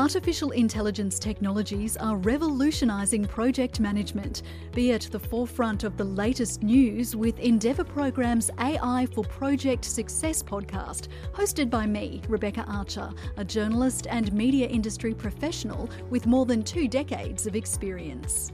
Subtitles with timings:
[0.00, 4.44] Artificial intelligence technologies are revolutionising project management.
[4.72, 10.42] Be at the forefront of the latest news with Endeavour Program's AI for Project Success
[10.42, 16.62] podcast, hosted by me, Rebecca Archer, a journalist and media industry professional with more than
[16.62, 18.52] two decades of experience.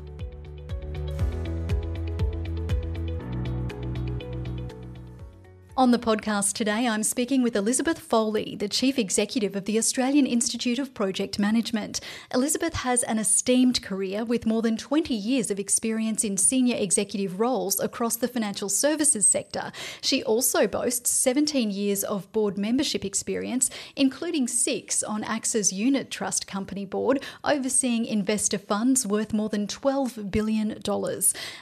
[5.79, 10.25] On the podcast today, I'm speaking with Elizabeth Foley, the Chief Executive of the Australian
[10.25, 12.01] Institute of Project Management.
[12.33, 17.39] Elizabeth has an esteemed career with more than 20 years of experience in senior executive
[17.39, 19.71] roles across the financial services sector.
[20.01, 26.47] She also boasts 17 years of board membership experience, including six on AXA's Unit Trust
[26.47, 30.81] Company board, overseeing investor funds worth more than $12 billion.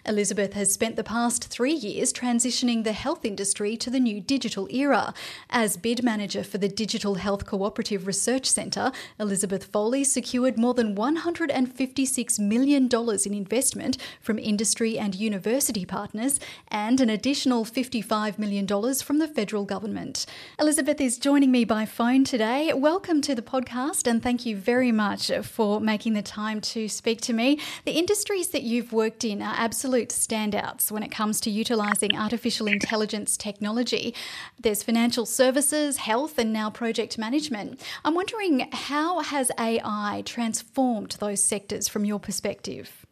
[0.07, 4.69] Elizabeth has spent the past three years transitioning the health industry to the new digital
[4.71, 5.13] era.
[5.51, 10.95] As bid manager for the Digital Health Cooperative Research Centre, Elizabeth Foley secured more than
[10.95, 16.39] $156 million in investment from industry and university partners
[16.69, 18.67] and an additional $55 million
[18.97, 20.27] from the federal government.
[20.61, 22.73] Elizabeth is joining me by phone today.
[22.75, 27.23] Welcome to the podcast and thank you very much for making the time to speak
[27.23, 27.59] to me.
[27.87, 32.67] The industries that you've worked in are absolute standouts when it comes to utilising artificial
[32.67, 34.15] intelligence technology technology.
[34.61, 37.81] There's financial services, health, and now project management.
[38.05, 43.07] I'm wondering how has AI transformed those sectors from your perspective?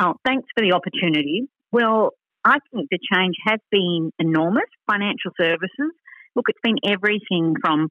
[0.00, 1.48] Oh, thanks for the opportunity.
[1.72, 2.12] Well,
[2.44, 4.64] I think the change has been enormous.
[4.90, 5.92] Financial services,
[6.34, 7.88] look, it's been everything from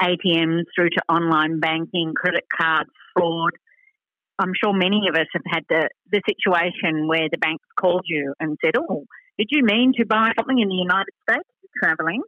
[0.00, 3.52] ATMs through to online banking, credit cards, fraud.
[4.38, 8.32] I'm sure many of us have had the, the situation where the banks called you
[8.40, 9.04] and said, Oh,
[9.36, 11.48] did you mean to buy something in the United States?
[11.82, 12.22] Travelling.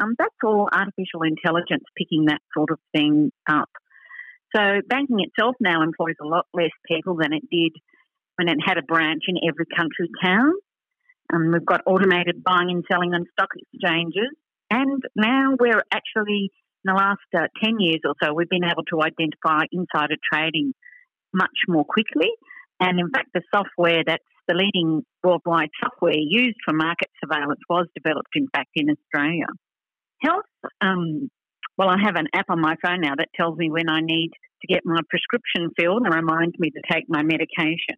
[0.00, 3.70] Um, that's all artificial intelligence picking that sort of thing up.
[4.54, 7.72] So banking itself now employs a lot less people than it did
[8.36, 10.52] when it had a branch in every country town.
[11.32, 14.30] Um, we've got automated buying and selling on stock exchanges,
[14.70, 16.50] and now we're actually
[16.84, 20.74] in the last uh, 10 years or so, we've been able to identify insider trading
[21.32, 22.28] much more quickly.
[22.80, 27.86] And in fact, the software that's the leading worldwide software used for market surveillance was
[27.94, 29.46] developed, in fact, in Australia.
[30.22, 30.44] Health,
[30.80, 31.28] um,
[31.76, 34.30] well, I have an app on my phone now that tells me when I need
[34.62, 37.96] to get my prescription filled and reminds me to take my medication.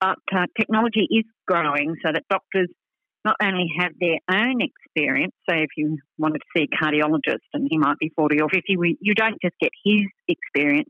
[0.00, 2.68] But uh, technology is growing so that doctors
[3.24, 7.68] not only have their own experience, so if you wanted to see a cardiologist and
[7.70, 8.64] he might be 40 or 50,
[9.00, 10.88] you don't just get his experience,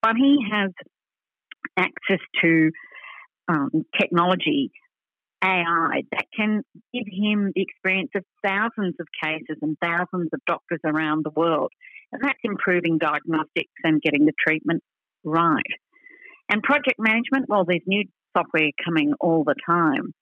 [0.00, 0.70] but he has
[1.76, 2.70] access to
[3.48, 4.70] um, technology,
[5.42, 6.62] AI, that can
[6.92, 11.70] give him the experience of thousands of cases and thousands of doctors around the world.
[12.12, 14.82] And that's improving diagnostics and getting the treatment
[15.24, 15.62] right.
[16.48, 18.04] And project management, well, there's new
[18.36, 20.12] software coming all the time.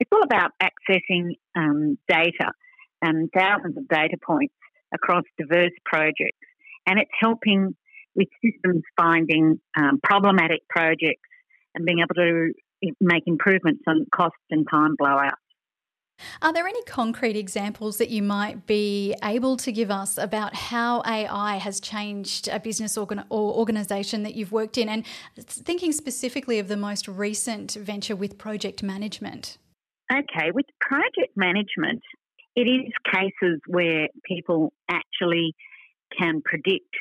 [0.00, 2.52] It's all about accessing um, data
[3.00, 4.54] and thousands of data points
[4.92, 6.38] across diverse projects.
[6.86, 7.74] And it's helping
[8.14, 11.28] with systems finding um, problematic projects
[11.74, 12.52] and being able to
[13.00, 15.32] make improvements on cost and time blowouts.
[16.42, 21.02] Are there any concrete examples that you might be able to give us about how
[21.04, 24.88] AI has changed a business organ- or organisation that you've worked in?
[24.88, 25.04] And
[25.36, 29.58] thinking specifically of the most recent venture with project management.
[30.12, 32.02] Okay, with project management,
[32.54, 35.54] it is cases where people actually
[36.16, 36.94] can predict,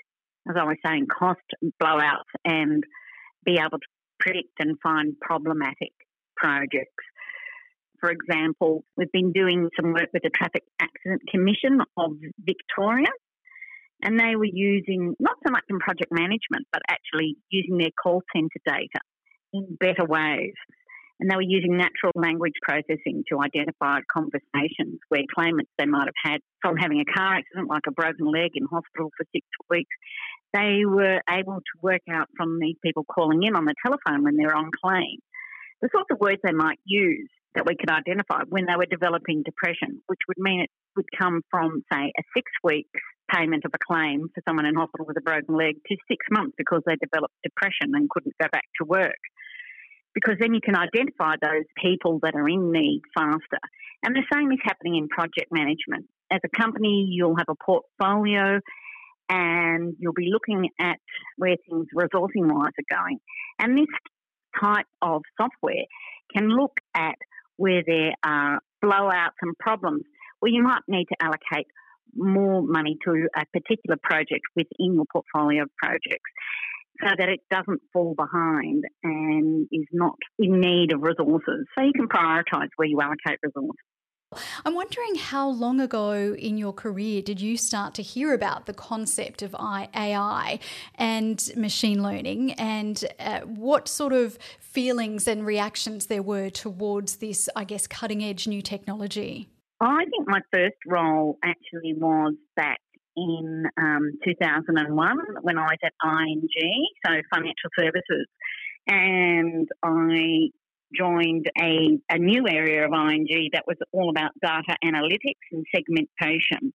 [0.50, 1.42] as I was saying, cost
[1.82, 2.84] blowouts and
[3.46, 3.88] be able to
[4.24, 5.92] predict and find problematic
[6.38, 7.04] projects.
[8.00, 13.12] For example, we've been doing some work with the Traffic Accident Commission of Victoria,
[14.02, 18.22] and they were using not so much in project management, but actually using their call
[18.36, 19.00] centre data
[19.54, 20.54] in better ways.
[21.24, 26.20] And they were using natural language processing to identify conversations where claimants they might have
[26.34, 29.96] had from having a car accident, like a broken leg in hospital for six weeks,
[30.52, 34.36] they were able to work out from these people calling in on the telephone when
[34.36, 35.20] they're on claim
[35.84, 39.44] the sorts of words they might use that we could identify when they were developing
[39.44, 42.88] depression, which would mean it would come from, say, a six week
[43.30, 46.56] payment of a claim for someone in hospital with a broken leg to six months
[46.58, 49.19] because they developed depression and couldn't go back to work.
[50.13, 53.60] Because then you can identify those people that are in need faster.
[54.04, 56.07] And the same is happening in project management.
[56.31, 58.60] As a company, you'll have a portfolio
[59.30, 60.98] and you'll be looking at
[61.38, 63.19] where things resourcing wise are going.
[63.60, 63.88] And this
[64.62, 65.86] type of software
[66.36, 67.16] can look at
[67.57, 70.04] where there are blowouts and problems
[70.39, 71.68] where you might need to allocate
[72.16, 76.30] more money to a particular project within your portfolio of projects
[77.01, 81.66] so that it doesn't fall behind and is not in need of resources.
[81.75, 83.78] So you can prioritise where you allocate resources.
[84.66, 88.74] I'm wondering how long ago in your career did you start to hear about the
[88.74, 90.60] concept of AI
[90.95, 97.50] and machine learning and uh, what sort of feelings and reactions there were towards this,
[97.56, 99.50] I guess, cutting edge new technology?
[99.80, 102.80] I think my first role actually was back
[103.15, 106.48] in um, 2001 when I was at ING,
[107.06, 108.27] so financial services.
[108.88, 110.50] And I
[110.95, 116.74] joined a, a new area of ING that was all about data analytics and segmentation.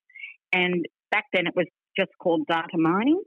[0.52, 3.22] And back then it was just called data mining,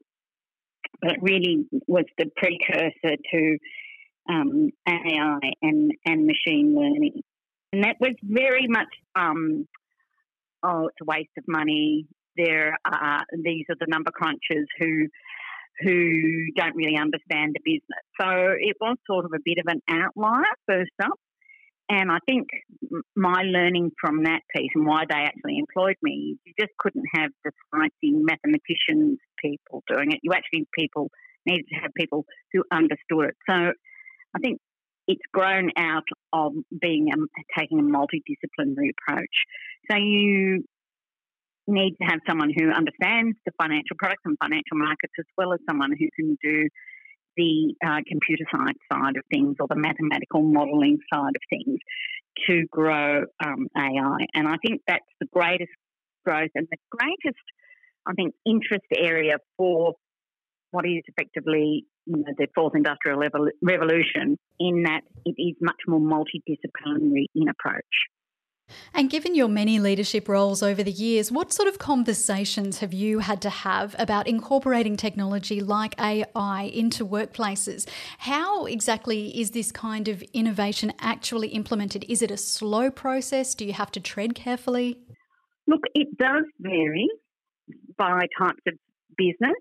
[1.02, 3.58] but it really was the precursor to
[4.30, 7.22] um, AI and, and machine learning.
[7.74, 9.68] And that was very much, um,
[10.64, 12.06] oh, it's a waste of money.
[12.38, 15.08] There are these are the number crunchers who
[15.80, 18.04] who don't really understand the business.
[18.20, 18.28] So
[18.60, 21.20] it was sort of a bit of an outlier first up.
[21.90, 22.48] And I think
[23.16, 27.32] my learning from that piece and why they actually employed me, you just couldn't have
[27.44, 30.20] the sciencey mathematicians people doing it.
[30.24, 31.10] You actually people
[31.46, 33.36] needed to have people who understood it.
[33.50, 34.60] So I think
[35.08, 39.36] it's grown out of being a, taking a multidisciplinary approach.
[39.90, 40.64] So you
[41.68, 45.60] need to have someone who understands the financial products and financial markets as well as
[45.70, 46.68] someone who can do
[47.38, 51.80] the uh, computer science side of things or the mathematical modelling side of things
[52.48, 54.26] to grow um, AI.
[54.34, 55.72] And I think that's the greatest
[56.26, 57.42] growth and the greatest,
[58.06, 59.94] I think, interest area for
[60.72, 63.20] what is effectively you know, the fourth industrial
[63.62, 67.84] revolution in that it is much more multidisciplinary in approach.
[68.94, 73.20] And given your many leadership roles over the years, what sort of conversations have you
[73.20, 77.88] had to have about incorporating technology like AI into workplaces?
[78.20, 82.06] How exactly is this kind of innovation actually implemented?
[82.08, 83.56] Is it a slow process?
[83.56, 85.00] Do you have to tread carefully?
[85.68, 87.08] Look, it does vary
[87.98, 88.74] by types of
[89.18, 89.56] business.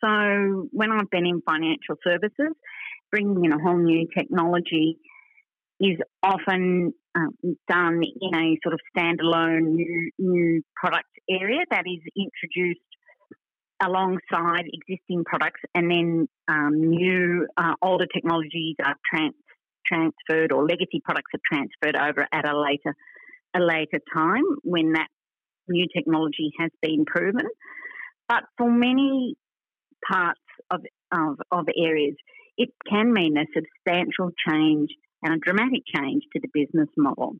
[0.00, 2.54] So when I've been in financial services,
[3.10, 4.98] bringing in a whole new technology
[5.80, 7.30] is often um,
[7.68, 12.80] done in a sort of standalone new, new product area that is introduced
[13.80, 19.34] alongside existing products, and then um, new uh, older technologies are trans-
[19.86, 22.94] transferred or legacy products are transferred over at a later
[23.56, 25.08] a later time when that
[25.68, 27.46] new technology has been proven.
[28.28, 29.36] But for many
[30.06, 30.40] parts
[30.70, 30.80] of,
[31.12, 32.14] of, of areas,
[32.58, 34.90] it can mean a substantial change
[35.22, 37.36] and a dramatic change to the business model.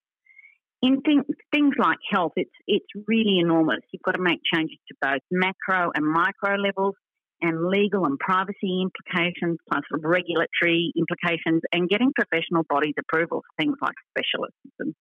[0.81, 3.81] In things, things like health, it's it's really enormous.
[3.93, 6.95] You've got to make changes to both macro and micro levels,
[7.41, 13.77] and legal and privacy implications, plus regulatory implications, and getting professional bodies approval for things
[13.81, 14.95] like specialists and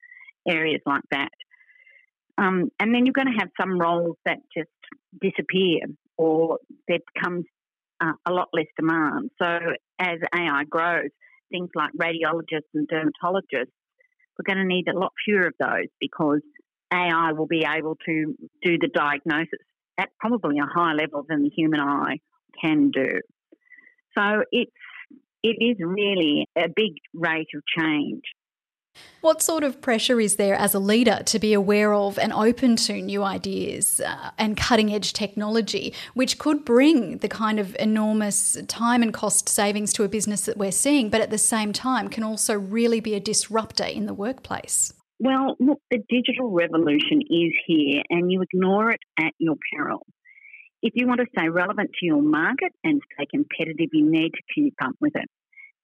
[0.48, 1.30] areas like that.
[2.38, 4.70] Um, and then you're going to have some roles that just
[5.20, 5.82] disappear,
[6.18, 7.46] or there becomes
[8.00, 9.32] uh, a lot less demand.
[9.42, 9.60] So
[10.00, 11.10] as AI grows,
[11.50, 13.72] things like radiologists and dermatologists,
[14.38, 16.42] we're going to need a lot fewer of those because
[16.94, 19.60] AI will be able to do the diagnosis
[19.98, 22.20] at probably a higher level than the human eye
[22.62, 23.22] can do.
[24.18, 24.72] So it's
[25.44, 28.24] it is really a big rate of change.
[29.22, 32.76] What sort of pressure is there as a leader to be aware of and open
[32.78, 38.58] to new ideas uh, and cutting edge technology, which could bring the kind of enormous
[38.68, 42.10] time and cost savings to a business that we're seeing, but at the same time
[42.10, 44.94] can also really be a disruptor in the workplace?
[45.20, 50.06] Well, look, the digital revolution is here and you ignore it at your peril.
[50.84, 54.42] If you want to stay relevant to your market and stay competitive, you need to
[54.54, 55.28] keep up with it.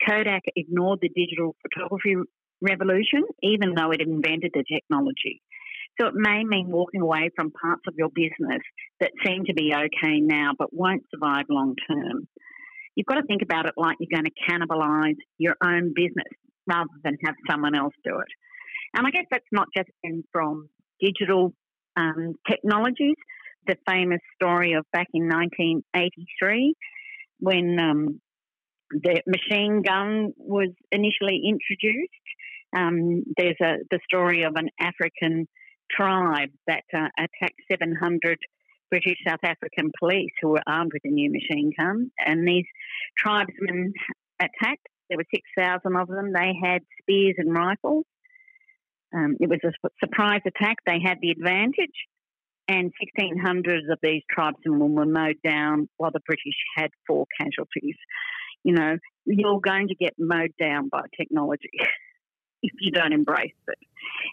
[0.07, 2.15] Kodak ignored the digital photography
[2.63, 5.41] revolution, even though it invented the technology.
[5.99, 8.61] So it may mean walking away from parts of your business
[8.99, 12.27] that seem to be okay now but won't survive long term.
[12.95, 16.31] You've got to think about it like you're going to cannibalise your own business
[16.67, 18.27] rather than have someone else do it.
[18.95, 19.89] And I guess that's not just
[20.31, 20.69] from
[21.01, 21.53] digital
[21.95, 23.15] um, technologies.
[23.67, 26.75] The famous story of back in 1983
[27.39, 28.21] when um,
[28.91, 32.11] the machine gun was initially introduced
[32.75, 35.47] um, there's a, the story of an African
[35.91, 38.37] tribe that uh, attacked 700
[38.89, 42.11] British South African police who were armed with a new machine gun.
[42.23, 42.65] And these
[43.17, 43.93] tribesmen
[44.39, 44.87] attacked.
[45.09, 46.31] There were 6,000 of them.
[46.33, 48.05] They had spears and rifles.
[49.13, 49.71] Um, it was a
[50.03, 50.77] surprise attack.
[50.85, 52.07] They had the advantage.
[52.67, 57.97] and 1,600 of these tribesmen were mowed down while the British had four casualties.
[58.63, 61.69] You know, you're going to get mowed down by technology
[62.63, 63.77] if you don't embrace it.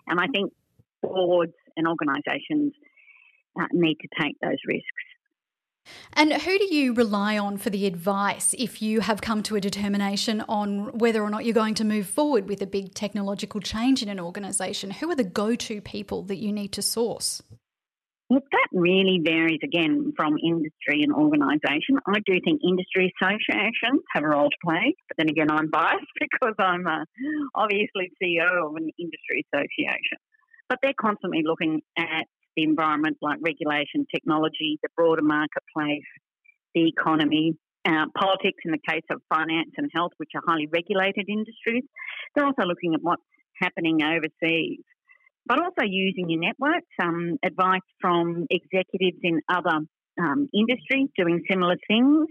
[0.06, 0.52] And I think
[1.02, 2.72] boards and organisations
[3.60, 4.86] uh, need to take those risks.
[6.12, 9.60] And who do you rely on for the advice if you have come to a
[9.60, 14.02] determination on whether or not you're going to move forward with a big technological change
[14.02, 14.90] in an organisation?
[14.90, 17.42] Who are the go to people that you need to source?
[18.30, 21.98] Look, that really varies again from industry and organisation.
[22.06, 26.06] I do think industry associations have a role to play, but then again, I'm biased
[26.18, 27.04] because I'm uh,
[27.56, 30.18] obviously CEO of an industry association.
[30.68, 36.06] But they're constantly looking at the environment like regulation, technology, the broader marketplace,
[36.72, 41.26] the economy, uh, politics in the case of finance and health, which are highly regulated
[41.28, 41.82] industries.
[42.34, 43.22] They're also looking at what's
[43.60, 44.84] happening overseas,
[45.50, 49.80] but also using your networks, um, advice from executives in other
[50.22, 52.28] um, industries doing similar things.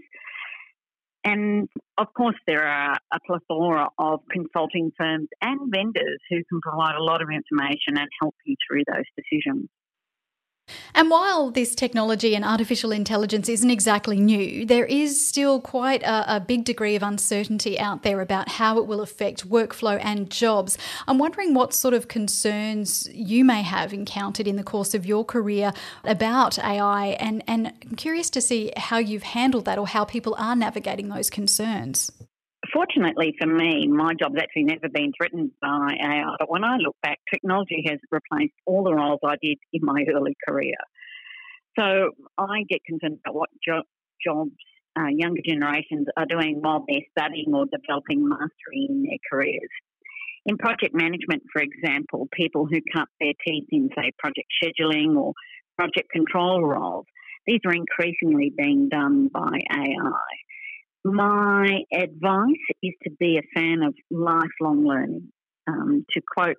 [1.22, 6.94] And of course, there are a plethora of consulting firms and vendors who can provide
[6.96, 9.68] a lot of information and help you through those decisions.
[10.94, 16.36] And while this technology and artificial intelligence isn't exactly new, there is still quite a,
[16.36, 20.76] a, big degree of uncertainty out there about how it will affect workflow and jobs.
[21.06, 25.24] I'm wondering what sort of concerns you may have encountered in the course of your
[25.24, 25.72] career
[26.04, 30.34] about AI, and, and I'm curious to see how you've handled that or how people
[30.38, 32.10] are navigating those concerns
[32.72, 36.36] fortunately for me, my job's actually never been threatened by AI.
[36.38, 40.04] But when I look back, technology has replaced all the roles I did in my
[40.14, 40.76] early career.
[41.78, 43.82] So I get concerned about what jo-
[44.24, 44.52] jobs
[44.98, 49.70] uh, younger generations are doing while they're studying or developing mastery in their careers.
[50.46, 55.34] In project management, for example, people who cut their teeth in, say, project scheduling or
[55.78, 57.06] project control roles,
[57.46, 60.30] these are increasingly being done by AI.
[61.04, 65.32] My advice is to be a fan of lifelong learning.
[65.66, 66.56] Um, to quote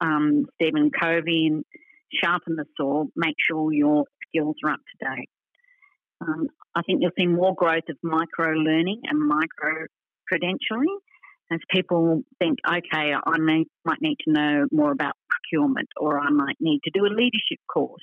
[0.00, 1.62] um, Stephen Covey,
[2.12, 5.28] sharpen the saw, make sure your skills are up to date.
[6.20, 9.86] Um, I think you'll see more growth of micro learning and micro
[10.30, 10.96] credentialing
[11.50, 16.30] as people think, okay, I may, might need to know more about procurement or I
[16.30, 18.02] might need to do a leadership course.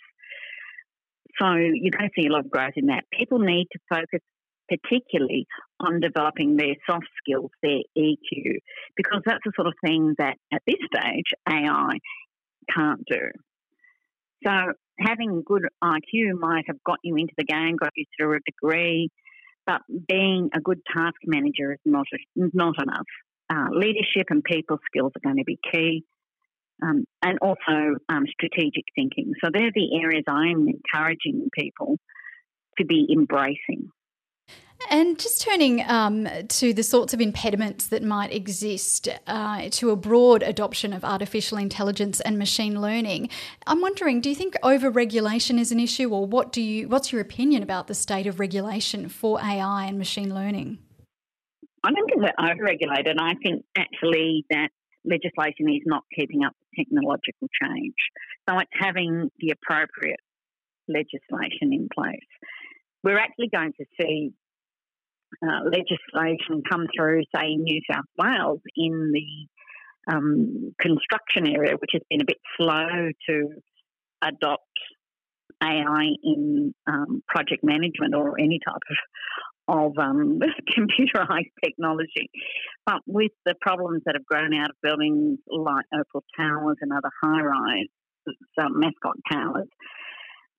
[1.40, 3.04] So you're going to see a lot of growth in that.
[3.12, 4.22] People need to focus
[4.70, 5.48] particularly
[5.80, 8.60] on developing their soft skills, their EQ,
[8.96, 11.98] because that's the sort of thing that at this stage AI
[12.74, 13.22] can't do.
[14.46, 14.52] So
[15.00, 19.10] having good IQ might have got you into the game, got you through a degree,
[19.66, 22.06] but being a good task manager is not
[22.36, 23.08] not enough.
[23.50, 26.04] Uh, leadership and people skills are going to be key,
[26.84, 29.34] um, and also um, strategic thinking.
[29.44, 31.98] So they're the areas I'm encouraging people
[32.78, 33.90] to be embracing.
[34.90, 39.96] And just turning um, to the sorts of impediments that might exist uh, to a
[39.96, 43.30] broad adoption of artificial intelligence and machine learning,
[43.68, 46.88] I'm wondering, do you think over-regulation is an issue, or what do you?
[46.88, 50.80] What's your opinion about the state of regulation for AI and machine learning?
[51.84, 53.18] I don't think we're over-regulated.
[53.20, 54.70] I think actually that
[55.04, 57.96] legislation is not keeping up with technological change.
[58.50, 60.20] So it's having the appropriate
[60.88, 62.20] legislation in place.
[63.04, 64.34] We're actually going to see
[65.44, 71.92] uh, legislation come through, say, in New South Wales in the um, construction area, which
[71.94, 73.50] has been a bit slow to
[74.22, 74.64] adopt
[75.64, 78.98] AI in um, project management or any type of
[79.68, 80.40] of um,
[80.78, 82.30] computerized technology.
[82.86, 87.10] But with the problems that have grown out of buildings like Opal Towers and other
[87.24, 87.88] high rise,
[88.62, 89.68] um, Mascot Towers,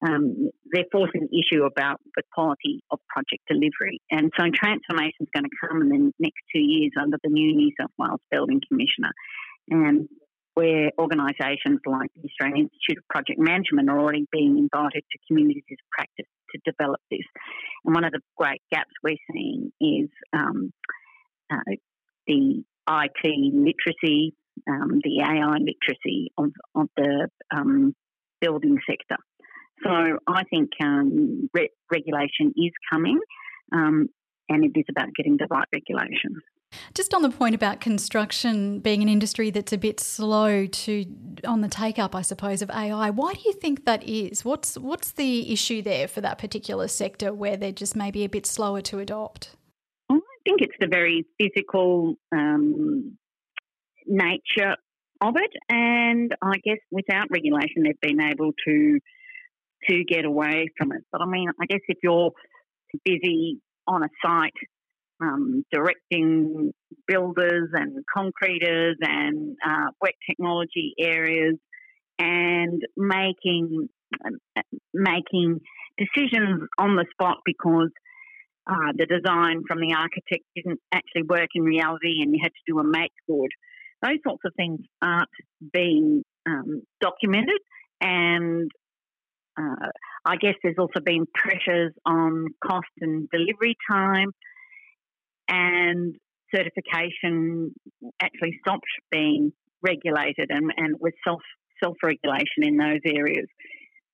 [0.05, 4.01] um, they're forcing an issue about the quality of project delivery.
[4.11, 7.55] And so transformation is going to come in the next two years under the new
[7.57, 9.13] New South Wales Building Commissioner.
[9.69, 10.09] And
[10.55, 15.65] where organisations like the Australian Institute of Project Management are already being invited to communities
[15.71, 17.25] of practice to develop this.
[17.85, 20.73] And one of the great gaps we're seeing is um,
[21.53, 21.77] uh,
[22.27, 24.35] the IT literacy,
[24.69, 27.95] um, the AI literacy of, of the um,
[28.41, 29.17] building sector.
[29.85, 33.21] So I think um, re- regulation is coming,
[33.73, 34.09] um,
[34.49, 36.41] and it is about getting the right regulation.
[36.95, 41.05] Just on the point about construction being an industry that's a bit slow to
[41.45, 43.11] on the take up, I suppose, of AI.
[43.11, 44.45] Why do you think that is?
[44.45, 48.47] What's what's the issue there for that particular sector where they're just maybe a bit
[48.47, 49.57] slower to adopt?
[50.11, 53.17] I think it's the very physical um,
[54.07, 54.77] nature
[55.21, 59.01] of it, and I guess without regulation, they've been able to
[59.89, 61.03] to get away from it.
[61.13, 62.33] But I mean, I guess if you're
[63.05, 64.53] busy on a site
[65.21, 66.73] um, directing
[67.07, 71.55] builders and concreters and uh, wet technology areas
[72.19, 73.89] and making
[74.95, 75.61] making
[75.99, 77.91] decisions on the spot because
[78.69, 82.73] uh, the design from the architect didn't actually work in reality and you had to
[82.73, 83.51] do a make good.
[84.03, 85.29] Those sorts of things aren't
[85.73, 87.61] being um, documented,
[88.01, 88.71] and
[89.59, 89.89] uh,
[90.25, 94.33] I guess there's also been pressures on cost and delivery time,
[95.49, 96.17] and
[96.55, 97.75] certification
[98.21, 101.41] actually stopped being regulated and, and with self
[101.83, 103.47] self regulation in those areas.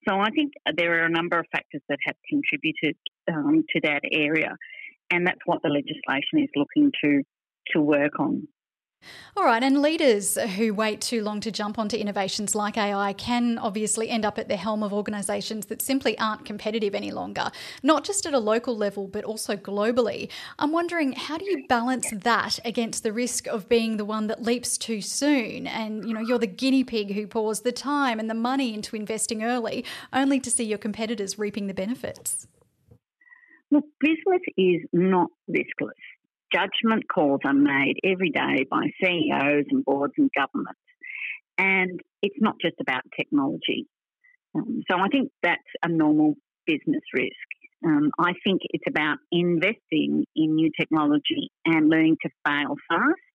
[0.09, 2.97] So I think there are a number of factors that have contributed
[3.31, 4.57] um, to that area,
[5.11, 7.23] and that's what the legislation is looking to
[7.73, 8.49] to work on.
[9.37, 13.59] All right, and leaders who wait too long to jump onto innovations like AI can
[13.59, 17.51] obviously end up at the helm of organisations that simply aren't competitive any longer,
[17.83, 20.31] not just at a local level, but also globally.
[20.59, 24.43] I'm wondering how do you balance that against the risk of being the one that
[24.43, 28.29] leaps too soon and you know you're the guinea pig who pours the time and
[28.29, 32.47] the money into investing early, only to see your competitors reaping the benefits?
[33.71, 35.93] Look, business is not riskless
[36.53, 40.81] judgment calls are made every day by CEOs and boards and governments.
[41.59, 43.87] And it's not just about technology.
[44.55, 46.35] Um, so I think that's a normal
[46.67, 47.33] business risk.
[47.85, 53.35] Um, I think it's about investing in new technology and learning to fail fast,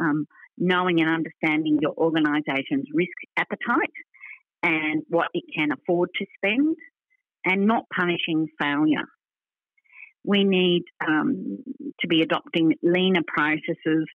[0.00, 0.26] um,
[0.56, 3.92] knowing and understanding your organisation's risk appetite
[4.62, 6.76] and what it can afford to spend,
[7.44, 9.06] and not punishing failure
[10.24, 11.58] we need um,
[12.00, 14.06] to be adopting leaner processes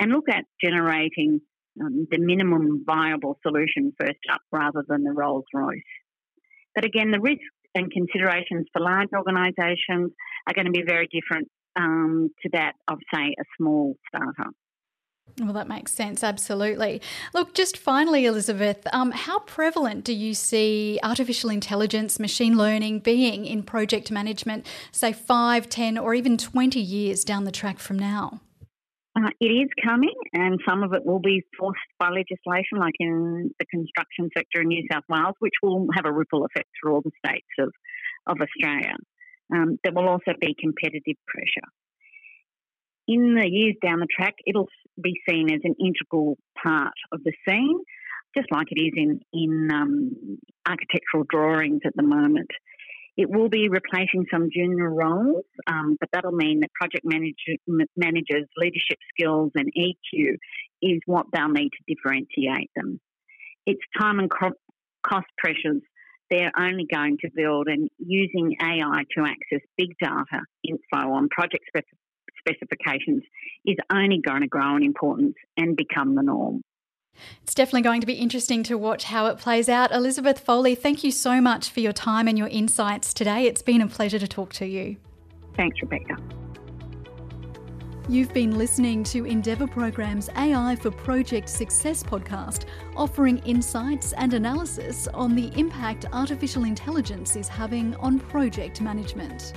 [0.00, 1.40] and look at generating
[1.80, 5.82] um, the minimum viable solution first up rather than the Rolls Royce.
[6.74, 7.44] But again, the risks
[7.74, 10.12] and considerations for large organisations
[10.46, 14.54] are going to be very different um, to that of, say, a small startup.
[15.40, 17.00] Well, that makes sense, absolutely.
[17.32, 23.46] Look, just finally, Elizabeth, um, how prevalent do you see artificial intelligence, machine learning being
[23.46, 28.40] in project management, say 5, 10, or even 20 years down the track from now?
[29.16, 33.50] Uh, it is coming, and some of it will be forced by legislation, like in
[33.58, 37.02] the construction sector in New South Wales, which will have a ripple effect through all
[37.02, 37.72] the states of,
[38.26, 38.94] of Australia.
[39.52, 41.66] Um, there will also be competitive pressure
[43.08, 44.68] in the years down the track, it'll
[45.02, 47.80] be seen as an integral part of the scene,
[48.36, 52.50] just like it is in in um, architectural drawings at the moment.
[53.16, 57.56] It will be replacing some junior roles, um, but that'll mean that project manager,
[57.96, 60.36] managers' leadership skills and EQ
[60.82, 63.00] is what they'll need to differentiate them.
[63.66, 65.82] It's time and cost pressures
[66.30, 71.64] they're only going to build and using AI to access big data info on project
[72.48, 73.22] specifications
[73.66, 76.62] is only going to grow in importance and become the norm.
[77.42, 79.92] It's definitely going to be interesting to watch how it plays out.
[79.92, 83.46] Elizabeth Foley, thank you so much for your time and your insights today.
[83.46, 84.96] It's been a pleasure to talk to you.
[85.56, 86.16] Thanks, Rebecca.
[88.08, 92.64] You've been listening to Endeavour Program's AI for Project Success podcast,
[92.96, 99.52] offering insights and analysis on the impact artificial intelligence is having on project management.